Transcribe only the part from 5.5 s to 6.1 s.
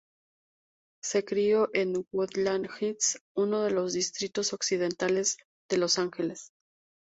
de Los